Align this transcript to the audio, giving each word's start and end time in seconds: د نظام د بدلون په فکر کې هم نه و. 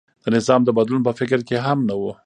د 0.23 0.25
نظام 0.35 0.61
د 0.65 0.69
بدلون 0.77 1.01
په 1.07 1.11
فکر 1.19 1.39
کې 1.47 1.55
هم 1.65 1.79
نه 1.89 1.95
و. 1.99 2.03